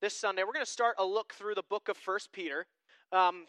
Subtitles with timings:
[0.00, 0.42] this Sunday.
[0.44, 2.66] We're going to start a look through the book of First Peter.
[3.12, 3.44] Um,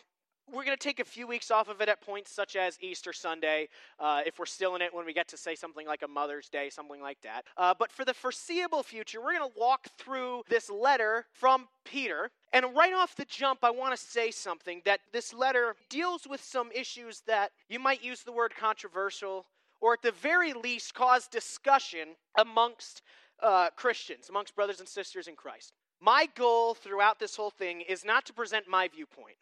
[0.52, 3.14] we're going to take a few weeks off of it at points such as Easter
[3.14, 6.08] Sunday, uh, if we're still in it when we get to say something like a
[6.08, 7.46] Mother's Day, something like that.
[7.56, 12.32] Uh, but for the foreseeable future, we're going to walk through this letter from Peter.
[12.52, 16.44] And right off the jump, I want to say something that this letter deals with
[16.44, 19.46] some issues that you might use the word controversial,
[19.80, 23.04] or at the very least, cause discussion amongst
[23.42, 25.74] uh, Christians, amongst brothers and sisters in Christ.
[26.04, 29.38] My goal throughout this whole thing is not to present my viewpoint.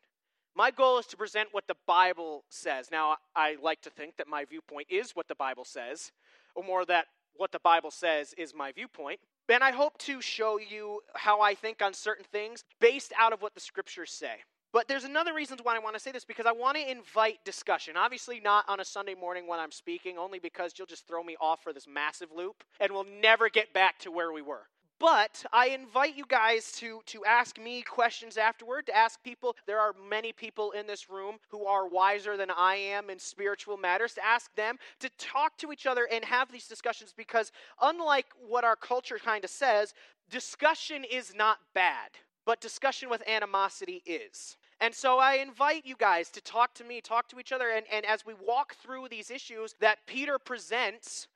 [0.55, 2.89] My goal is to present what the Bible says.
[2.91, 6.11] Now, I like to think that my viewpoint is what the Bible says,
[6.55, 7.05] or more that
[7.37, 9.21] what the Bible says is my viewpoint.
[9.47, 13.41] And I hope to show you how I think on certain things based out of
[13.41, 14.43] what the scriptures say.
[14.73, 17.37] But there's another reason why I want to say this because I want to invite
[17.45, 17.95] discussion.
[17.95, 21.37] Obviously, not on a Sunday morning when I'm speaking, only because you'll just throw me
[21.39, 24.67] off for this massive loop and we'll never get back to where we were.
[24.99, 29.55] But I invite you guys to, to ask me questions afterward, to ask people.
[29.65, 33.77] There are many people in this room who are wiser than I am in spiritual
[33.77, 37.51] matters, to ask them to talk to each other and have these discussions because,
[37.81, 39.93] unlike what our culture kind of says,
[40.29, 42.09] discussion is not bad,
[42.45, 44.57] but discussion with animosity is.
[44.81, 47.85] And so I invite you guys to talk to me, talk to each other, and,
[47.91, 51.27] and as we walk through these issues that Peter presents,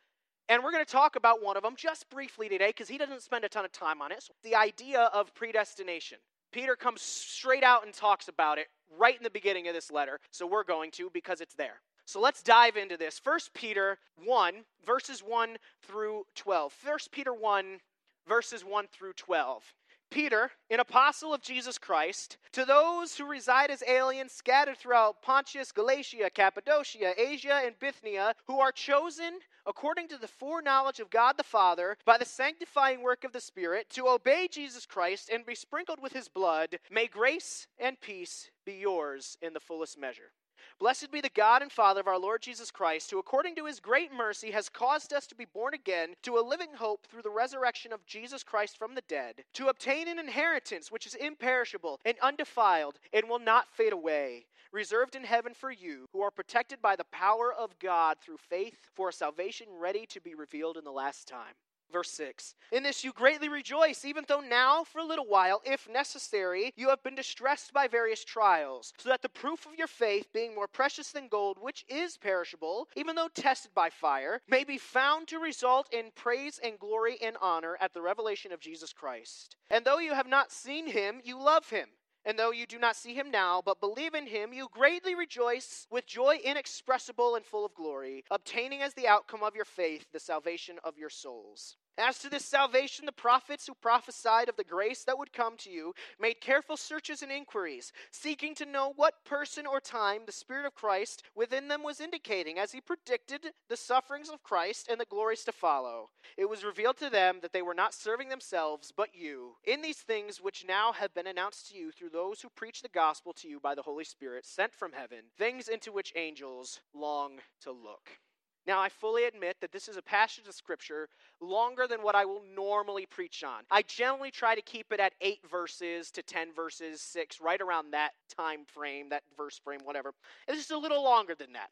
[0.50, 3.22] and we're going to talk about one of them just briefly today because he doesn't
[3.22, 4.24] spend a ton of time on it.
[4.24, 6.18] So the idea of predestination.
[6.52, 10.20] Peter comes straight out and talks about it right in the beginning of this letter.
[10.32, 11.82] So we're going to because it's there.
[12.06, 13.20] So let's dive into this.
[13.24, 14.56] 1 Peter 1,
[14.86, 16.76] verses 1 through 12.
[16.84, 17.80] 1 Peter 1,
[18.28, 19.74] verses 1 through 12.
[20.14, 25.72] Peter, an apostle of Jesus Christ, to those who reside as aliens scattered throughout Pontus,
[25.72, 31.44] Galatia, Cappadocia, Asia, and Bithynia, who are chosen according to the foreknowledge of God the
[31.44, 36.00] Father by the sanctifying work of the Spirit to obey Jesus Christ and be sprinkled
[36.00, 40.32] with his blood, may grace and peace be yours in the fullest measure.
[40.80, 43.80] Blessed be the God and Father of our Lord Jesus Christ, who according to his
[43.80, 47.30] great mercy has caused us to be born again to a living hope through the
[47.30, 52.18] resurrection of Jesus Christ from the dead, to obtain an inheritance which is imperishable and
[52.22, 56.96] undefiled and will not fade away, reserved in heaven for you, who are protected by
[56.96, 60.92] the power of God through faith for a salvation ready to be revealed in the
[60.92, 61.54] last time.
[61.94, 65.88] Verse 6 In this you greatly rejoice, even though now, for a little while, if
[65.88, 70.34] necessary, you have been distressed by various trials, so that the proof of your faith,
[70.34, 74.80] being more precious than gold, which is perishable, even though tested by fire, may be
[74.80, 79.56] found to result in praise and glory and honor at the revelation of Jesus Christ.
[79.70, 81.90] And though you have not seen him, you love him.
[82.26, 85.88] And though you do not see him now, but believe in him, you greatly rejoice
[85.92, 90.20] with joy inexpressible and full of glory, obtaining as the outcome of your faith the
[90.20, 91.76] salvation of your souls.
[91.98, 95.70] As to this salvation, the prophets who prophesied of the grace that would come to
[95.70, 100.66] you made careful searches and inquiries, seeking to know what person or time the Spirit
[100.66, 105.06] of Christ within them was indicating as he predicted the sufferings of Christ and the
[105.06, 106.10] glories to follow.
[106.36, 110.00] It was revealed to them that they were not serving themselves, but you, in these
[110.00, 113.48] things which now have been announced to you through those who preach the gospel to
[113.48, 118.18] you by the Holy Spirit sent from heaven, things into which angels long to look.
[118.66, 121.10] Now, I fully admit that this is a passage of scripture
[121.42, 123.64] longer than what I will normally preach on.
[123.70, 127.92] I generally try to keep it at 8 verses to 10 verses, 6, right around
[127.92, 130.14] that time frame, that verse frame, whatever.
[130.48, 131.72] This is a little longer than that.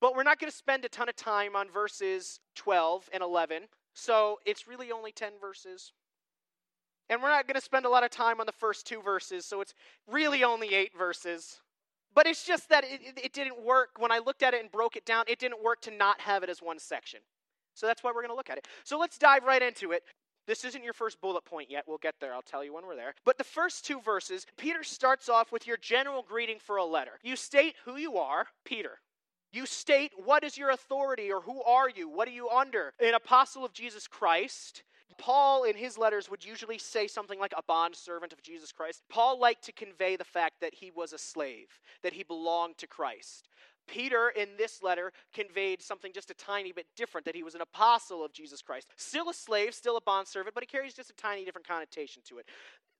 [0.00, 3.64] But we're not going to spend a ton of time on verses 12 and 11,
[3.94, 5.92] so it's really only 10 verses.
[7.08, 9.46] And we're not going to spend a lot of time on the first two verses,
[9.46, 9.74] so it's
[10.06, 11.60] really only 8 verses.
[12.18, 13.90] But it's just that it, it, didn't work.
[13.96, 16.42] When I looked at it and broke it down, it didn't work to not have
[16.42, 17.20] it as one section.
[17.74, 18.66] So that's why we're going to look at it.
[18.82, 20.02] So let's dive right into it.
[20.44, 21.84] This isn't your first bullet point yet.
[21.86, 22.34] We'll get there.
[22.34, 23.14] I'll tell you when we're there.
[23.24, 27.20] But the first two verses, Peter starts off with your general greeting for a letter.
[27.22, 28.98] You state who you are, Peter.
[29.52, 32.08] You state what is your authority or who are you?
[32.08, 32.94] What are you under?
[32.98, 34.82] An apostle of Jesus Christ.
[35.16, 39.02] Paul, in his letters, would usually say something like a bond servant of Jesus Christ.
[39.08, 41.68] Paul liked to convey the fact that he was a slave,
[42.02, 43.48] that he belonged to Christ.
[43.88, 47.62] Peter, in this letter, conveyed something just a tiny bit different that he was an
[47.62, 48.88] apostle of Jesus Christ.
[48.96, 52.38] Still a slave, still a bondservant, but he carries just a tiny different connotation to
[52.38, 52.46] it.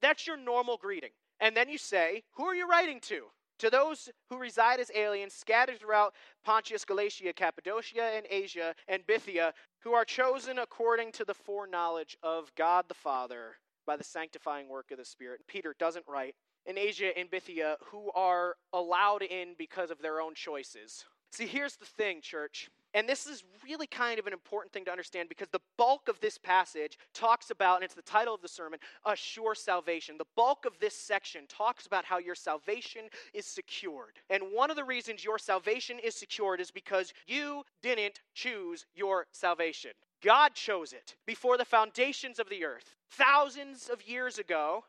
[0.01, 1.11] That's your normal greeting.
[1.41, 3.25] And then you say, Who are you writing to?
[3.59, 6.15] To those who reside as aliens scattered throughout
[6.45, 12.53] Pontus, Galatia, Cappadocia, and Asia, and Bithynia, who are chosen according to the foreknowledge of
[12.55, 13.57] God the Father
[13.87, 15.41] by the sanctifying work of the Spirit.
[15.49, 16.35] Peter doesn't write.
[16.67, 21.07] In Asia and Bithynia, who are allowed in because of their own choices.
[21.33, 22.69] See, here's the thing, church.
[22.95, 26.19] And this is really kind of an important thing to understand because the bulk of
[26.21, 30.17] this passage talks about, and it's the title of the sermon, a sure salvation.
[30.17, 33.03] The bulk of this section talks about how your salvation
[33.35, 34.21] is secured.
[34.31, 39.27] And one of the reasons your salvation is secured is because you didn't choose your
[39.33, 39.93] salvation.
[40.23, 42.95] God chose it before the foundations of the earth.
[43.11, 44.85] Thousands of years ago,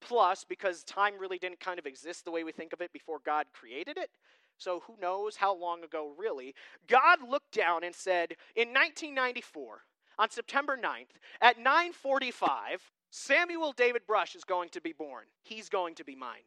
[0.00, 3.18] plus, because time really didn't kind of exist the way we think of it before
[3.24, 4.10] God created it.
[4.58, 6.54] So who knows how long ago, really?
[6.86, 9.82] God looked down and said, in 1994,
[10.18, 15.24] on September 9th, at 945, Samuel David Brush is going to be born.
[15.42, 16.44] He's going to be mine.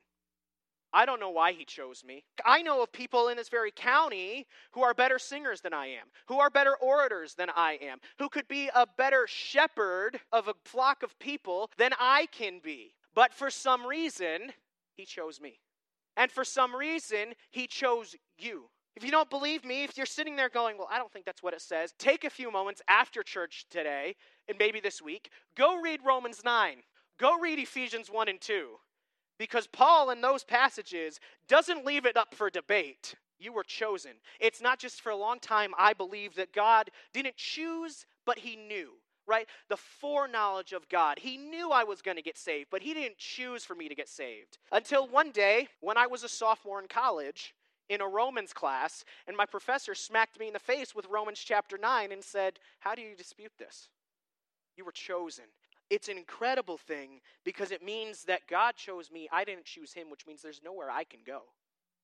[0.92, 2.24] I don't know why he chose me.
[2.44, 6.08] I know of people in this very county who are better singers than I am,
[6.28, 10.56] who are better orators than I am, who could be a better shepherd of a
[10.66, 12.96] flock of people than I can be.
[13.14, 14.52] But for some reason,
[14.96, 15.60] he chose me.
[16.20, 18.66] And for some reason, he chose you.
[18.96, 21.42] If you don't believe me, if you're sitting there going, Well, I don't think that's
[21.42, 24.18] what it says, take a few moments after church today
[24.50, 25.32] and maybe this week.
[25.56, 26.84] Go read Romans 9.
[27.18, 28.68] Go read Ephesians 1 and 2.
[29.38, 33.16] Because Paul, in those passages, doesn't leave it up for debate.
[33.40, 34.12] You were chosen.
[34.42, 38.58] It's not just for a long time, I believe that God didn't choose, but He
[38.58, 38.96] knew,
[39.30, 39.48] right?
[39.70, 41.20] The foreknowledge of God.
[41.20, 43.96] He knew I was going to get saved, but He didn't choose for me to
[43.96, 44.58] get saved.
[44.72, 47.54] Until one day, when I was a sophomore in college,
[47.90, 51.78] in a Romans class, and my professor smacked me in the face with Romans chapter
[51.78, 53.90] 9 and said, How do you dispute this?
[54.76, 55.46] You were chosen.
[55.90, 59.28] It's an incredible thing because it means that God chose me.
[59.32, 61.42] I didn't choose him, which means there's nowhere I can go.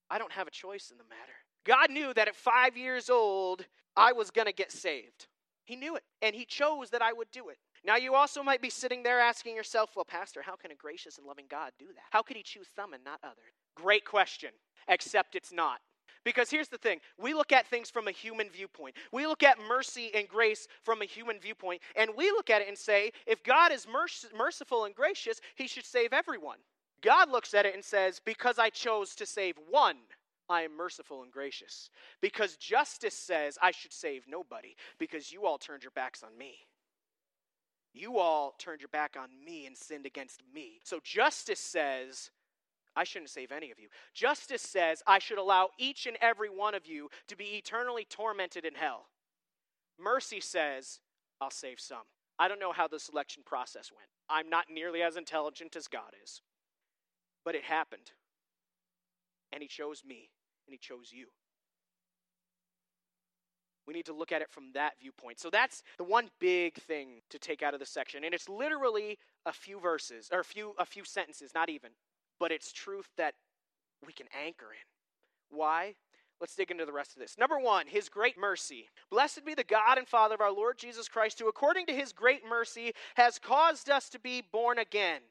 [0.09, 1.33] I don't have a choice in the matter.
[1.65, 5.27] God knew that at five years old, I was going to get saved.
[5.65, 7.57] He knew it, and He chose that I would do it.
[7.83, 11.17] Now, you also might be sitting there asking yourself, well, Pastor, how can a gracious
[11.17, 12.05] and loving God do that?
[12.11, 13.53] How could He choose some and not others?
[13.75, 14.51] Great question,
[14.87, 15.79] except it's not.
[16.23, 18.95] Because here's the thing we look at things from a human viewpoint.
[19.11, 22.67] We look at mercy and grace from a human viewpoint, and we look at it
[22.67, 26.57] and say, if God is merc- merciful and gracious, he should save everyone.
[27.01, 29.97] God looks at it and says, because I chose to save one,
[30.49, 31.89] I am merciful and gracious.
[32.21, 36.55] Because justice says I should save nobody, because you all turned your backs on me.
[37.93, 40.79] You all turned your back on me and sinned against me.
[40.83, 42.29] So justice says
[42.95, 43.87] I shouldn't save any of you.
[44.13, 48.65] Justice says I should allow each and every one of you to be eternally tormented
[48.65, 49.07] in hell.
[49.97, 50.99] Mercy says
[51.39, 52.03] I'll save some.
[52.37, 54.09] I don't know how the selection process went.
[54.29, 56.41] I'm not nearly as intelligent as God is.
[57.43, 58.11] But it happened.
[59.53, 60.29] And He chose me,
[60.67, 61.27] and He chose you.
[63.87, 65.39] We need to look at it from that viewpoint.
[65.39, 68.23] So that's the one big thing to take out of the section.
[68.23, 71.91] And it's literally a few verses, or a few, a few sentences, not even
[72.39, 73.33] but it's truth that
[74.05, 75.57] we can anchor in.
[75.57, 75.95] Why?
[76.41, 77.37] Let's dig into the rest of this.
[77.37, 78.89] Number one, his great mercy.
[79.09, 82.11] Blessed be the God and Father of our Lord Jesus Christ, who, according to his
[82.11, 85.21] great mercy, has caused us to be born again.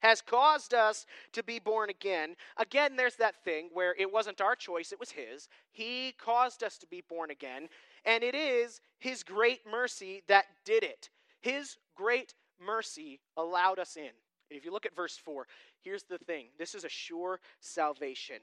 [0.00, 2.36] Has caused us to be born again.
[2.58, 5.48] Again, there's that thing where it wasn't our choice, it was his.
[5.72, 7.68] He caused us to be born again,
[8.04, 11.10] and it is his great mercy that did it.
[11.40, 12.34] His great
[12.64, 14.10] mercy allowed us in.
[14.50, 15.46] And if you look at verse 4,
[15.82, 18.38] here's the thing this is a sure salvation.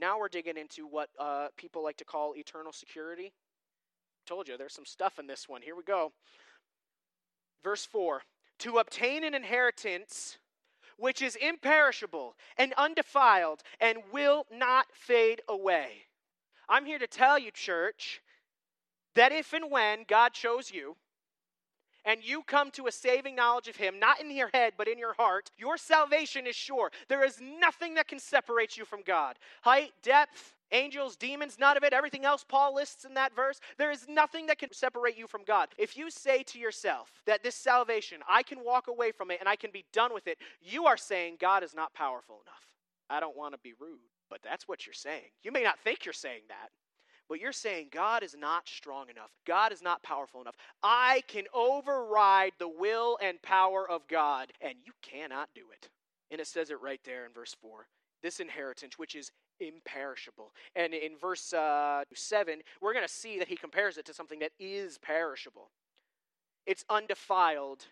[0.00, 3.32] Now we're digging into what uh, people like to call eternal security.
[4.26, 5.62] Told you, there's some stuff in this one.
[5.62, 6.12] Here we go.
[7.62, 8.22] Verse 4
[8.60, 10.38] To obtain an inheritance
[10.96, 16.04] which is imperishable and undefiled and will not fade away.
[16.68, 18.22] I'm here to tell you, church,
[19.14, 20.96] that if and when God chose you,
[22.04, 24.98] and you come to a saving knowledge of Him, not in your head, but in
[24.98, 26.90] your heart, your salvation is sure.
[27.08, 29.36] There is nothing that can separate you from God.
[29.62, 33.90] Height, depth, angels, demons, none of it, everything else Paul lists in that verse, there
[33.90, 35.68] is nothing that can separate you from God.
[35.78, 39.48] If you say to yourself that this salvation, I can walk away from it and
[39.48, 42.64] I can be done with it, you are saying God is not powerful enough.
[43.08, 45.30] I don't want to be rude, but that's what you're saying.
[45.42, 46.70] You may not think you're saying that,
[47.28, 49.30] but you're saying God is not strong enough.
[49.46, 50.56] God is not powerful enough.
[50.82, 55.88] I can override the will and power of God, and you cannot do it.
[56.30, 57.86] And it says it right there in verse 4
[58.22, 60.52] this inheritance, which is imperishable.
[60.74, 64.38] And in verse uh, 7, we're going to see that he compares it to something
[64.38, 65.68] that is perishable.
[66.66, 67.84] It's undefiled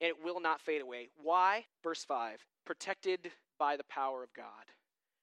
[0.00, 1.08] and it will not fade away.
[1.22, 1.64] Why?
[1.82, 4.44] Verse 5 protected by the power of God.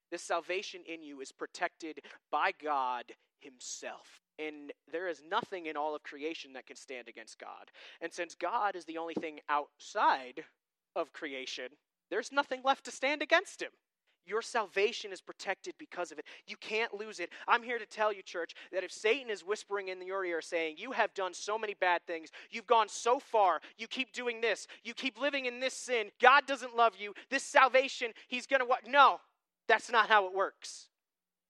[0.09, 1.99] This salvation in you is protected
[2.31, 3.03] by God
[3.43, 4.21] himself.
[4.39, 7.71] And there is nothing in all of creation that can stand against God.
[8.01, 10.43] And since God is the only thing outside
[10.95, 11.69] of creation,
[12.09, 13.71] there's nothing left to stand against him.
[14.25, 16.25] Your salvation is protected because of it.
[16.47, 17.29] You can't lose it.
[17.47, 20.75] I'm here to tell you, church, that if Satan is whispering in your ear saying,
[20.77, 24.67] You have done so many bad things, you've gone so far, you keep doing this,
[24.83, 28.65] you keep living in this sin, God doesn't love you, this salvation, He's going to
[28.65, 28.87] what?
[28.87, 29.19] No,
[29.67, 30.87] that's not how it works.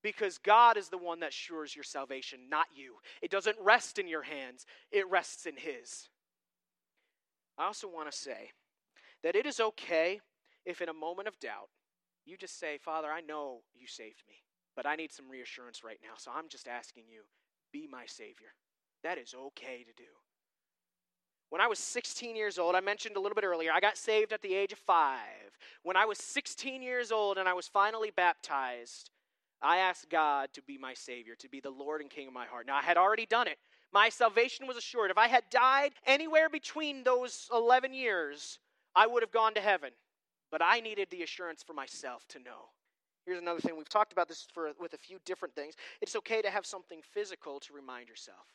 [0.03, 2.95] Because God is the one that assures your salvation, not you.
[3.21, 6.09] It doesn't rest in your hands, it rests in His.
[7.57, 8.51] I also want to say
[9.23, 10.19] that it is okay
[10.65, 11.69] if, in a moment of doubt,
[12.25, 14.35] you just say, Father, I know you saved me,
[14.75, 17.21] but I need some reassurance right now, so I'm just asking you,
[17.71, 18.53] be my Savior.
[19.03, 20.09] That is okay to do.
[21.49, 24.33] When I was 16 years old, I mentioned a little bit earlier, I got saved
[24.33, 25.19] at the age of five.
[25.83, 29.11] When I was 16 years old and I was finally baptized,
[29.63, 32.45] I asked God to be my Savior, to be the Lord and King of my
[32.45, 32.67] heart.
[32.67, 33.57] Now, I had already done it.
[33.93, 35.09] My salvation was assured.
[35.09, 38.59] If I had died anywhere between those 11 years,
[38.95, 39.91] I would have gone to heaven.
[40.51, 42.69] But I needed the assurance for myself to know.
[43.25, 43.77] Here's another thing.
[43.77, 45.75] We've talked about this for, with a few different things.
[46.01, 48.45] It's okay to have something physical to remind yourself.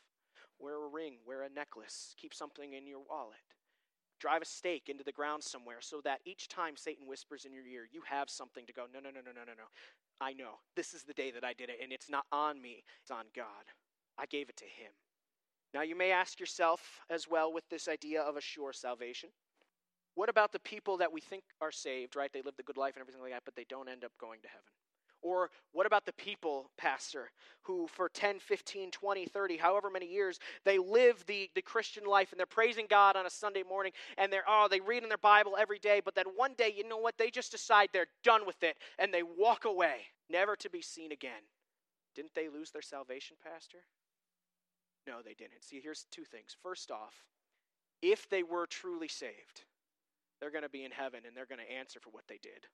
[0.61, 3.39] Wear a ring, wear a necklace, keep something in your wallet.
[4.21, 7.65] Drive a stake into the ground somewhere so that each time Satan whispers in your
[7.65, 9.65] ear, you have something to go, no, no, no, no, no, no, no.
[10.21, 10.61] I know.
[10.77, 13.25] This is the day that I did it, and it's not on me, it's on
[13.35, 13.47] God.
[14.19, 14.93] I gave it to Him.
[15.75, 19.31] Now, you may ask yourself as well with this idea of a sure salvation
[20.19, 22.29] what about the people that we think are saved, right?
[22.33, 24.41] They live the good life and everything like that, but they don't end up going
[24.41, 24.67] to heaven?
[25.23, 27.31] Or what about the people, Pastor,
[27.63, 32.31] who for 10, 15, 20, 30, however many years, they live the, the Christian life
[32.31, 35.19] and they're praising God on a Sunday morning and they're, oh, they read in their
[35.19, 37.19] Bible every day, but then one day, you know what?
[37.19, 39.97] They just decide they're done with it and they walk away,
[40.31, 41.43] never to be seen again.
[42.15, 43.79] Didn't they lose their salvation, Pastor?
[45.07, 45.63] No, they didn't.
[45.63, 46.57] See, here's two things.
[46.63, 47.15] First off,
[48.03, 49.65] if they were truly saved,
[50.41, 52.67] they're going to be in heaven and they're going to answer for what they did.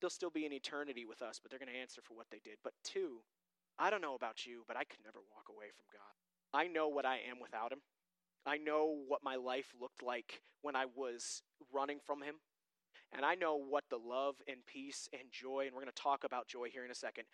[0.00, 2.40] They'll still be in eternity with us, but they're going to answer for what they
[2.44, 2.56] did.
[2.62, 3.20] But two,
[3.78, 6.58] I don't know about you, but I could never walk away from God.
[6.58, 7.80] I know what I am without Him.
[8.46, 12.36] I know what my life looked like when I was running from Him.
[13.14, 16.24] And I know what the love and peace and joy, and we're going to talk
[16.24, 17.24] about joy here in a second,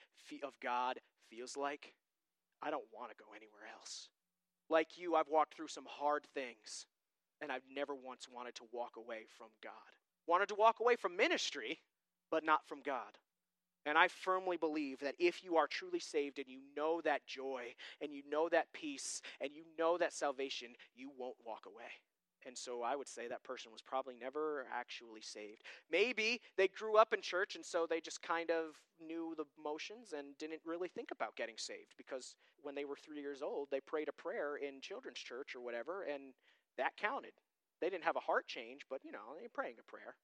[0.43, 1.93] of God feels like.
[2.63, 4.09] I don't want to go anywhere else.
[4.71, 6.87] Like you, I've walked through some hard things
[7.43, 9.73] and I've never once wanted to walk away from God.
[10.27, 11.81] Wanted to walk away from ministry,
[12.33, 13.19] but not from God.
[13.85, 17.75] And I firmly believe that if you are truly saved and you know that joy
[18.01, 21.91] and you know that peace and you know that salvation, you won't walk away.
[22.47, 25.63] And so I would say that person was probably never actually saved.
[25.91, 30.13] Maybe they grew up in church and so they just kind of knew the motions
[30.17, 33.81] and didn't really think about getting saved because when they were three years old, they
[33.81, 36.35] prayed a prayer in children's church or whatever, and
[36.79, 37.33] that counted.
[37.81, 40.15] They didn't have a heart change, but you know, they're praying a prayer.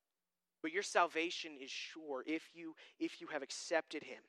[0.62, 4.22] But your salvation is sure if you if you have accepted him.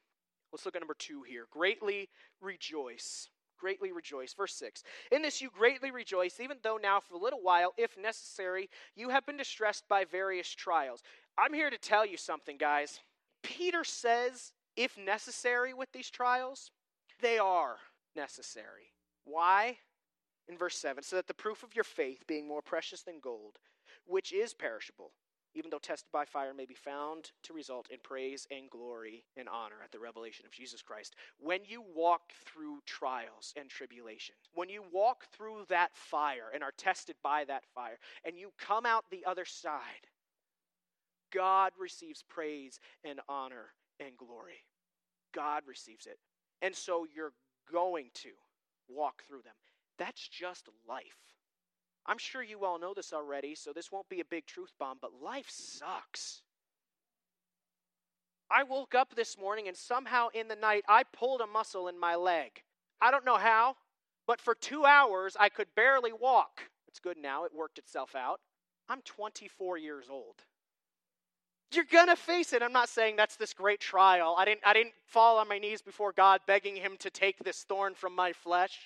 [0.52, 1.46] Let's look at number 2 here.
[1.52, 2.10] Greatly
[2.42, 3.30] rejoice.
[3.60, 4.34] Greatly rejoice.
[4.34, 4.84] Verse 6.
[5.12, 9.10] In this you greatly rejoice, even though now for a little while, if necessary, you
[9.10, 11.04] have been distressed by various trials.
[11.38, 13.00] I'm here to tell you something, guys.
[13.44, 16.72] Peter says, if necessary with these trials,
[17.22, 17.78] they are
[18.16, 18.94] necessary.
[19.26, 19.78] Why?
[20.50, 23.58] in verse 7 so that the proof of your faith, being more precious than gold,
[24.06, 25.12] which is perishable,
[25.56, 29.50] even though tested by fire, may be found to result in praise and glory and
[29.50, 31.16] honor at the revelation of Jesus Christ.
[31.40, 36.74] When you walk through trials and tribulation, when you walk through that fire and are
[36.78, 40.08] tested by that fire, and you come out the other side,
[41.32, 44.66] God receives praise and honor and glory.
[45.34, 46.18] God receives it.
[46.62, 47.34] And so you're
[47.72, 48.30] going to
[48.88, 49.54] walk through them.
[49.98, 51.04] That's just life.
[52.10, 54.98] I'm sure you all know this already, so this won't be a big truth bomb,
[55.00, 56.42] but life sucks.
[58.50, 62.00] I woke up this morning and somehow in the night I pulled a muscle in
[62.00, 62.64] my leg.
[63.00, 63.76] I don't know how,
[64.26, 66.64] but for two hours I could barely walk.
[66.88, 68.40] It's good now, it worked itself out.
[68.90, 70.38] I'm 24 years old.
[71.72, 72.64] You're gonna face it.
[72.64, 74.36] I'm not saying that's this great trial.
[74.36, 77.62] I didn't, I didn't fall on my knees before God begging Him to take this
[77.62, 78.80] thorn from my flesh.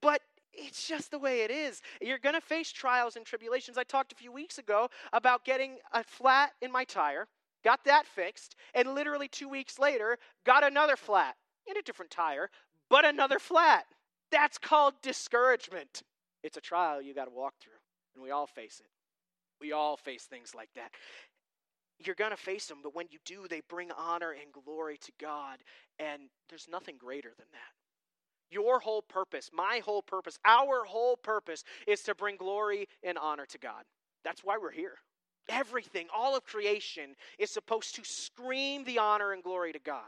[0.00, 1.80] But it's just the way it is.
[2.00, 3.78] You're going to face trials and tribulations.
[3.78, 7.26] I talked a few weeks ago about getting a flat in my tire,
[7.64, 11.36] got that fixed, and literally two weeks later, got another flat
[11.66, 12.50] in a different tire,
[12.88, 13.84] but another flat.
[14.30, 16.02] That's called discouragement.
[16.42, 17.72] It's a trial you got to walk through,
[18.14, 18.90] and we all face it.
[19.60, 20.92] We all face things like that.
[21.98, 25.12] You're going to face them, but when you do, they bring honor and glory to
[25.20, 25.58] God,
[25.98, 27.87] and there's nothing greater than that.
[28.50, 33.46] Your whole purpose, my whole purpose, our whole purpose is to bring glory and honor
[33.46, 33.84] to God.
[34.24, 34.94] That's why we're here.
[35.48, 40.02] Everything, all of creation, is supposed to scream the honor and glory to God.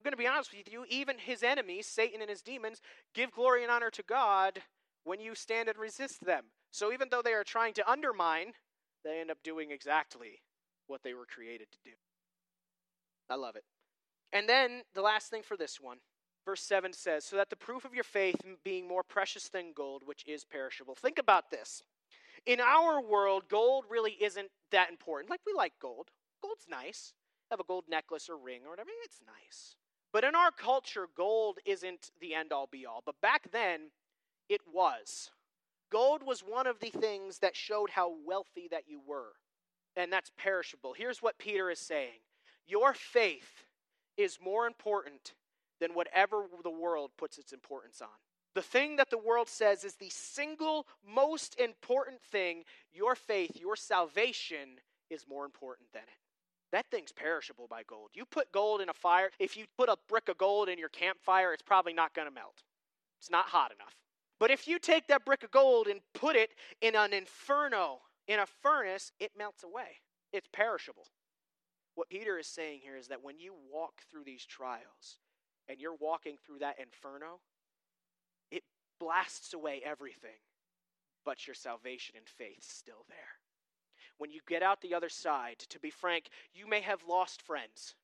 [0.00, 2.80] I'm going to be honest with you, even his enemies, Satan and his demons,
[3.14, 4.60] give glory and honor to God
[5.04, 6.44] when you stand and resist them.
[6.70, 8.52] So even though they are trying to undermine,
[9.04, 10.40] they end up doing exactly
[10.86, 11.90] what they were created to do.
[13.28, 13.64] I love it.
[14.32, 15.98] And then the last thing for this one,
[16.50, 20.02] verse 7 says, So that the proof of your faith being more precious than gold,
[20.04, 20.96] which is perishable.
[20.96, 21.84] Think about this.
[22.44, 25.30] In our world, gold really isn't that important.
[25.30, 26.08] Like, we like gold,
[26.42, 27.12] gold's nice.
[27.52, 29.76] Have a gold necklace or ring or whatever, it's nice.
[30.12, 33.02] But in our culture, gold isn't the end all be all.
[33.06, 33.90] But back then,
[34.48, 35.30] it was.
[35.92, 39.34] Gold was one of the things that showed how wealthy that you were,
[39.94, 40.94] and that's perishable.
[40.96, 42.18] Here's what Peter is saying
[42.66, 43.66] Your faith
[44.16, 45.34] is more important
[45.80, 48.08] than whatever the world puts its importance on.
[48.54, 53.76] The thing that the world says is the single most important thing, your faith, your
[53.76, 56.18] salvation, is more important than it.
[56.72, 58.10] That thing's perishable by gold.
[58.14, 60.88] You put gold in a fire, if you put a brick of gold in your
[60.88, 62.62] campfire, it's probably not going to melt.
[63.18, 63.94] It's not hot enough.
[64.38, 68.38] But if you take that brick of gold and put it in an inferno, in
[68.38, 69.98] a furnace, it melts away.
[70.32, 71.06] It's perishable.
[71.96, 75.18] What Peter is saying here is that when you walk through these trials
[75.68, 77.40] and you're walking through that inferno,
[78.50, 78.62] it
[78.98, 80.38] blasts away everything,
[81.24, 83.38] but your salvation and faith still there.
[84.18, 87.94] When you get out the other side, to be frank, you may have lost friends.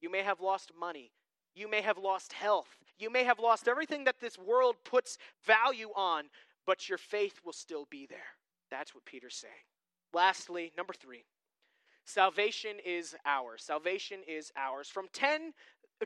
[0.00, 1.12] You may have lost money.
[1.54, 2.68] You may have lost health.
[2.98, 5.16] You may have lost everything that this world puts
[5.46, 6.24] value on,
[6.66, 8.18] but your faith will still be there.
[8.70, 9.52] That's what Peter's saying.
[10.12, 11.24] Lastly, number three,
[12.04, 13.62] salvation is ours.
[13.64, 14.88] Salvation is ours.
[14.88, 15.52] From 10,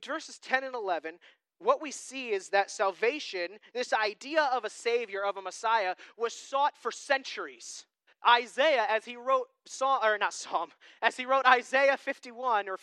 [0.07, 1.19] verses 10 and 11,
[1.59, 6.33] what we see is that salvation, this idea of a savior, of a Messiah, was
[6.33, 7.85] sought for centuries.
[8.27, 10.71] Isaiah, as he wrote Psalm, or not Psalm,
[11.03, 12.77] as he wrote Isaiah 51 or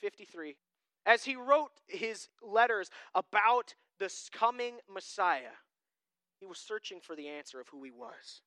[0.00, 0.56] 53,
[1.04, 5.56] as he wrote his letters about this coming Messiah,
[6.40, 8.42] he was searching for the answer of who he was.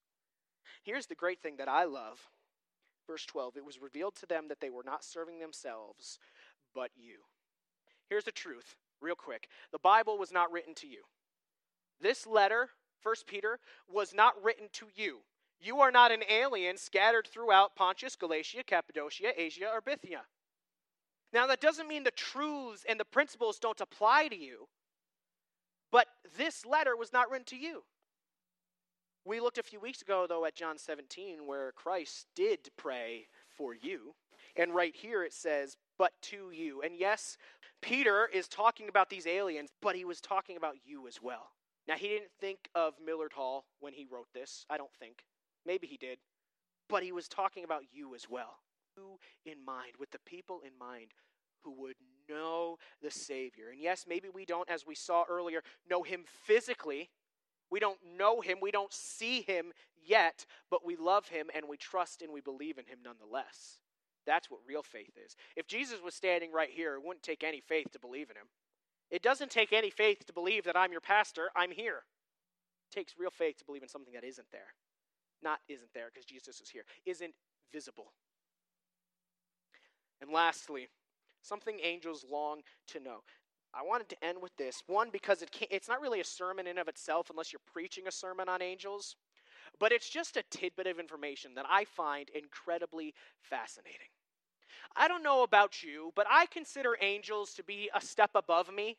[0.83, 2.19] Here's the great thing that I love.
[3.07, 6.19] Verse 12 It was revealed to them that they were not serving themselves,
[6.73, 7.19] but you.
[8.15, 9.49] Here's the truth, real quick.
[9.73, 11.01] The Bible was not written to you.
[11.99, 12.69] This letter,
[13.03, 13.59] 1 Peter,
[13.93, 15.17] was not written to you.
[15.59, 20.21] You are not an alien scattered throughout Pontus, Galatia, Cappadocia, Asia, or Bithynia.
[21.33, 24.69] Now, that doesn't mean the truths and the principles don't apply to you,
[25.91, 27.83] but this letter was not written to you.
[29.25, 33.75] We looked a few weeks ago, though, at John 17, where Christ did pray for
[33.75, 34.15] you.
[34.55, 36.81] And right here it says, but to you.
[36.81, 37.37] And yes,
[37.81, 41.51] Peter is talking about these aliens, but he was talking about you as well.
[41.87, 44.65] Now, he didn't think of Millard Hall when he wrote this.
[44.69, 45.23] I don't think.
[45.65, 46.17] Maybe he did.
[46.89, 48.57] But he was talking about you as well.
[48.97, 51.11] You in mind, with the people in mind
[51.63, 51.95] who would
[52.29, 53.69] know the Savior.
[53.71, 57.09] And yes, maybe we don't, as we saw earlier, know him physically.
[57.69, 59.71] We don't know him, we don't see him
[60.05, 63.79] yet, but we love him and we trust and we believe in him nonetheless.
[64.25, 65.35] That's what real faith is.
[65.55, 68.47] If Jesus was standing right here, it wouldn't take any faith to believe in him.
[69.11, 72.03] It doesn't take any faith to believe that I'm your pastor, I'm here.
[72.91, 74.73] It takes real faith to believe in something that isn't there.
[75.43, 77.33] Not isn't there because Jesus is here, isn't
[77.71, 78.13] visible.
[80.21, 80.87] And lastly,
[81.41, 83.21] something angels long to know.
[83.73, 84.81] I wanted to end with this.
[84.87, 88.11] One, because it it's not really a sermon in of itself unless you're preaching a
[88.11, 89.17] sermon on angels,
[89.79, 94.07] but it's just a tidbit of information that I find incredibly fascinating.
[94.95, 98.97] I don't know about you, but I consider angels to be a step above me,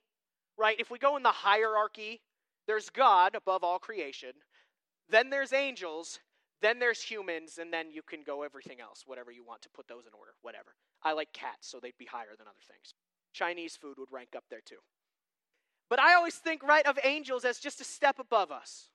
[0.56, 0.78] right?
[0.78, 2.20] If we go in the hierarchy,
[2.66, 4.32] there's God above all creation,
[5.08, 6.18] then there's angels,
[6.62, 9.88] then there's humans, and then you can go everything else, whatever you want to put
[9.88, 10.74] those in order, whatever.
[11.02, 12.94] I like cats, so they'd be higher than other things.
[13.32, 14.78] Chinese food would rank up there too.
[15.88, 18.88] But I always think, right, of angels as just a step above us.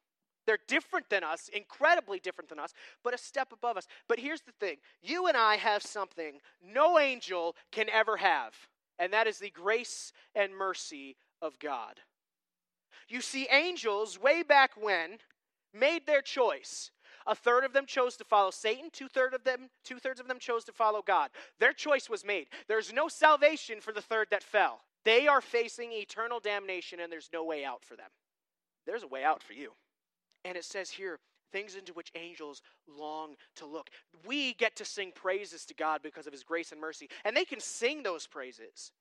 [0.52, 2.74] They're different than us, incredibly different than us,
[3.06, 3.88] but a step above us.
[4.10, 8.54] But here's the thing you and I have something no angel can ever have,
[9.00, 12.02] and that is the grace and mercy of God.
[13.08, 15.20] You see, angels, way back when,
[15.74, 16.92] made their choice.
[17.26, 20.28] A third of them chose to follow Satan, two thirds of them, two thirds of
[20.28, 21.30] them chose to follow God.
[21.62, 22.48] Their choice was made.
[22.68, 24.82] There's no salvation for the third that fell.
[25.06, 28.10] They are facing eternal damnation, and there's no way out for them.
[28.86, 29.72] There's a way out for you.
[30.46, 31.20] And it says here,
[31.52, 33.90] things into which angels long to look.
[34.26, 37.46] We get to sing praises to God because of his grace and mercy, and they
[37.46, 38.92] can sing those praises.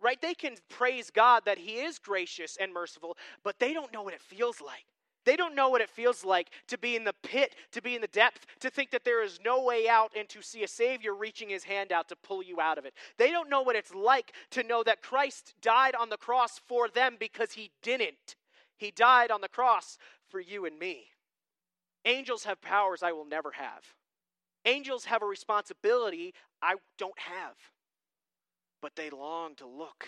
[0.00, 0.20] Right?
[0.20, 4.14] They can praise God that he is gracious and merciful, but they don't know what
[4.14, 4.84] it feels like.
[5.24, 8.00] They don't know what it feels like to be in the pit, to be in
[8.00, 11.14] the depth, to think that there is no way out, and to see a Savior
[11.14, 12.94] reaching his hand out to pull you out of it.
[13.18, 16.88] They don't know what it's like to know that Christ died on the cross for
[16.88, 18.36] them because he didn't.
[18.76, 19.98] He died on the cross
[20.36, 21.06] for you and me.
[22.04, 23.84] Angels have powers I will never have.
[24.66, 27.54] Angels have a responsibility I don't have.
[28.82, 30.06] But they long to look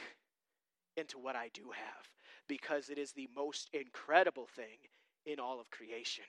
[0.98, 2.10] into what I do have
[2.46, 4.76] because it is the most incredible thing
[5.24, 6.26] in all of creation.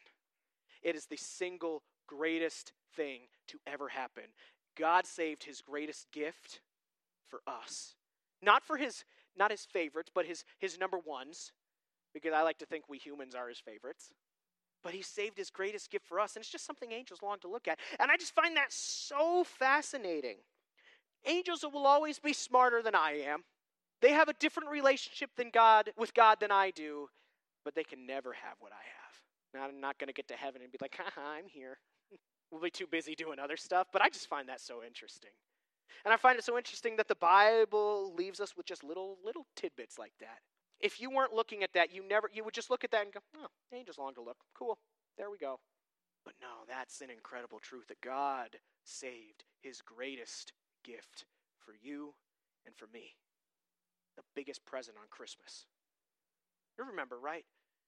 [0.82, 4.32] It is the single greatest thing to ever happen.
[4.78, 6.62] God saved his greatest gift
[7.28, 7.96] for us.
[8.42, 9.04] Not for his
[9.38, 11.52] not his favorites, but his his number ones
[12.14, 14.12] because I like to think we humans are his favorites.
[14.84, 17.50] But he saved his greatest gift for us, and it's just something angels long to
[17.50, 17.80] look at.
[18.00, 20.38] And I just find that so fascinating.
[21.26, 23.44] Angels will always be smarter than I am.
[24.02, 27.10] They have a different relationship than God with God than I do,
[27.66, 29.10] but they can never have what I have.
[29.54, 31.78] Now, I'm not going to get to heaven and be like, I'm here.
[32.52, 35.32] we'll be too busy doing other stuff, but I just find that so interesting.
[36.06, 39.46] And I find it so interesting that the Bible leaves us with just little little
[39.56, 40.40] tidbits like that.
[40.80, 43.14] If you weren't looking at that, you never you would just look at that and
[43.14, 44.38] go, "Oh, angels long to look.
[44.54, 44.78] Cool.
[45.18, 45.60] There we go."
[46.24, 51.26] But no, that's an incredible truth that God saved his greatest gift
[51.58, 52.14] for you
[52.66, 53.16] and for me.
[54.16, 55.66] The biggest present on Christmas.
[56.78, 57.46] You remember, right?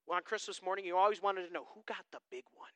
[0.08, 2.72] Well, on Christmas morning, you always wanted to know who got the big one.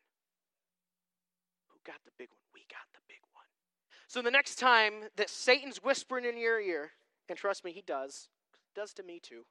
[1.69, 2.39] Who got the big one?
[2.53, 3.45] We got the big one.
[4.07, 6.91] So the next time that Satan's whispering in your ear,
[7.27, 8.29] and trust me, he does,
[8.75, 9.45] does to me too,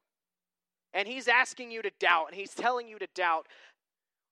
[0.94, 3.48] and he's asking you to doubt, and he's telling you to doubt,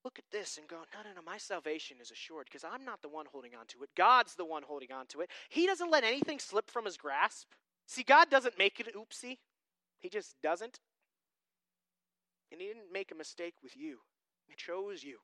[0.04, 3.02] look at this and go, no, no, no, my salvation is assured because I'm not
[3.02, 3.90] the one holding on to it.
[3.96, 5.30] God's the one holding on to it.
[5.48, 7.48] He doesn't let anything slip from his grasp.
[7.86, 9.38] See, God doesn't make it oopsie,
[10.00, 10.80] He just doesn't.
[12.50, 13.98] And He didn't make a mistake with you,
[14.46, 15.18] He chose you.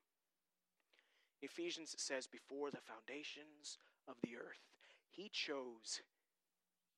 [1.41, 4.67] Ephesians says, before the foundations of the earth,
[5.09, 6.03] He chose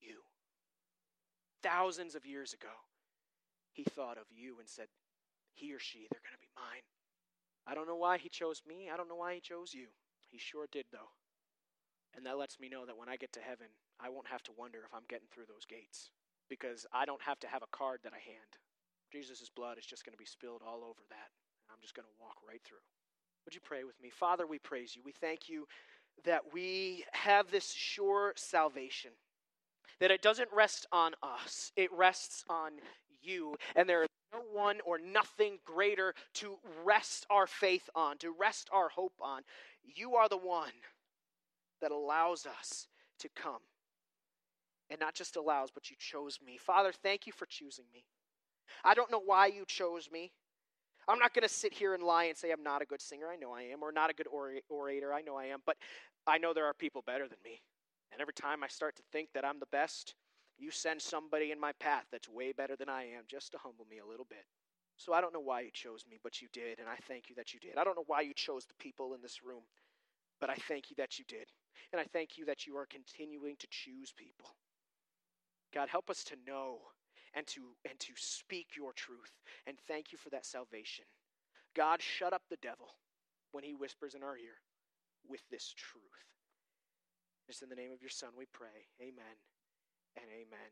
[0.01, 0.21] you.
[1.63, 2.69] Thousands of years ago,
[3.73, 4.87] He thought of you and said,
[5.55, 6.85] He or she, they're going to be mine.
[7.67, 8.91] I don't know why he chose me.
[8.93, 9.87] I don't know why he chose you.
[10.31, 11.13] He sure did, though.
[12.17, 13.69] And that lets me know that when I get to heaven,
[14.01, 16.11] I won't have to wonder if I'm getting through those gates
[16.49, 18.59] because I don't have to have a card that I hand.
[19.13, 21.31] Jesus' blood is just going to be spilled all over that.
[21.67, 22.83] And I'm just going to walk right through.
[23.45, 24.11] Would you pray with me?
[24.11, 25.03] Father, we praise you.
[25.05, 25.67] We thank you
[26.25, 29.13] that we have this sure salvation,
[30.01, 32.73] that it doesn't rest on us, it rests on
[33.23, 33.57] you.
[33.77, 38.69] And there is no one or nothing greater to rest our faith on, to rest
[38.73, 39.43] our hope on.
[39.83, 40.73] You are the one
[41.81, 42.87] that allows us
[43.21, 43.61] to come.
[44.91, 46.59] And not just allows, but you chose me.
[46.59, 48.05] Father, thank you for choosing me.
[48.85, 50.33] I don't know why you chose me.
[51.09, 53.27] I'm not going to sit here and lie and say I'm not a good singer.
[53.33, 53.83] I know I am.
[53.83, 55.13] Or not a good orator.
[55.13, 55.61] I know I am.
[55.65, 55.77] But
[56.27, 57.61] I know there are people better than me.
[58.13, 60.15] And every time I start to think that I'm the best,
[60.61, 63.87] you send somebody in my path that's way better than I am just to humble
[63.91, 64.45] me a little bit.
[64.97, 67.35] So I don't know why you chose me, but you did, and I thank you
[67.37, 67.79] that you did.
[67.79, 69.63] I don't know why you chose the people in this room,
[70.41, 71.47] but I thank you that you did.
[71.93, 74.51] And I thank you that you are continuing to choose people.
[75.73, 76.79] God, help us to know
[77.35, 79.33] and to and to speak your truth.
[79.67, 81.07] And thank you for that salvation.
[81.75, 82.89] God, shut up the devil
[83.53, 84.61] when he whispers in our ear
[85.27, 86.05] with this truth.
[87.49, 88.89] It's in the name of your son we pray.
[89.01, 89.37] Amen
[90.17, 90.71] and amen.